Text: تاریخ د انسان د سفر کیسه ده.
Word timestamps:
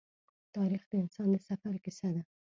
تاریخ 0.55 0.83
د 0.89 0.93
انسان 1.03 1.27
د 1.31 1.35
سفر 1.49 1.73
کیسه 1.83 2.09
ده. 2.15 2.23